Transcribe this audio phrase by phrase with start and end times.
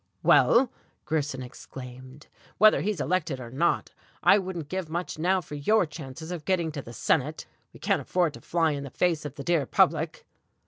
[0.23, 0.71] "Well,"
[1.05, 2.25] Grierson exclaimed,
[2.57, 3.91] "whether he's elected or not,
[4.23, 7.45] I wouldn't give much now for your chances of getting to the Senate.
[7.71, 10.25] We can't afford to fly in the face of the dear public."